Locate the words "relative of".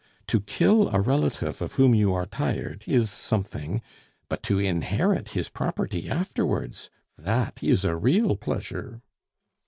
0.99-1.73